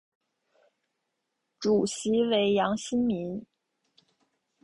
[1.59, 3.45] 主席为杨新民。